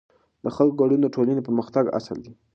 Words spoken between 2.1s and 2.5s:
دی